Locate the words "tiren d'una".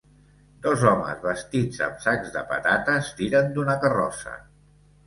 3.21-3.79